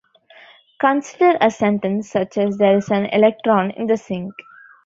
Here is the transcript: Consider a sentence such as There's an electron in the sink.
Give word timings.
Consider 0.79 1.37
a 1.39 1.51
sentence 1.51 2.09
such 2.09 2.35
as 2.39 2.57
There's 2.57 2.89
an 2.89 3.05
electron 3.05 3.69
in 3.69 3.85
the 3.85 3.97
sink. 3.97 4.33